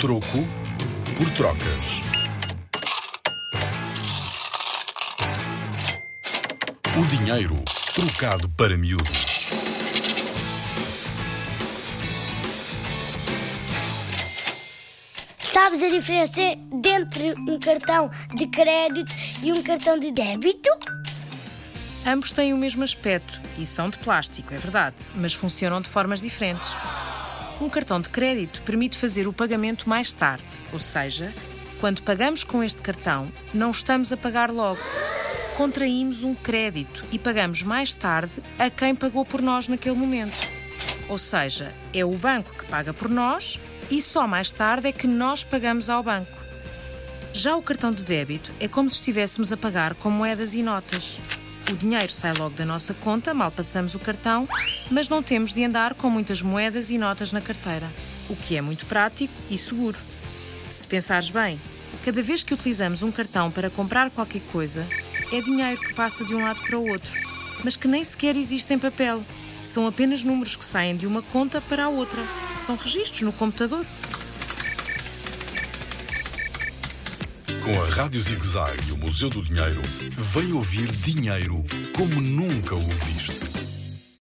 [0.00, 0.44] Troco
[1.16, 2.02] por trocas.
[6.98, 7.62] O dinheiro
[7.94, 9.46] trocado para miúdos.
[15.38, 20.70] Sabes a diferença entre um cartão de crédito e um cartão de débito?
[22.04, 26.20] Ambos têm o mesmo aspecto e são de plástico, é verdade, mas funcionam de formas
[26.20, 26.74] diferentes.
[27.60, 31.32] Um cartão de crédito permite fazer o pagamento mais tarde, ou seja,
[31.80, 34.80] quando pagamos com este cartão, não estamos a pagar logo.
[35.56, 40.36] Contraímos um crédito e pagamos mais tarde a quem pagou por nós naquele momento.
[41.08, 45.06] Ou seja, é o banco que paga por nós e só mais tarde é que
[45.06, 46.36] nós pagamos ao banco.
[47.32, 51.18] Já o cartão de débito é como se estivéssemos a pagar com moedas e notas.
[51.70, 54.46] O dinheiro sai logo da nossa conta, mal passamos o cartão,
[54.90, 57.90] mas não temos de andar com muitas moedas e notas na carteira,
[58.28, 59.98] o que é muito prático e seguro.
[60.68, 61.58] Se pensares bem,
[62.04, 64.86] cada vez que utilizamos um cartão para comprar qualquer coisa,
[65.32, 67.10] é dinheiro que passa de um lado para o outro,
[67.64, 69.24] mas que nem sequer existe em papel.
[69.62, 72.22] São apenas números que saem de uma conta para a outra.
[72.58, 73.86] São registros no computador.
[77.64, 79.80] Com a Rádio ZigZag e o Museu do Dinheiro,
[80.18, 81.64] vem ouvir dinheiro
[81.96, 83.53] como nunca o viste.